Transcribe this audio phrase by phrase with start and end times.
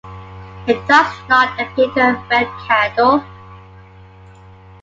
[0.65, 3.23] It does not appear to affect cattle.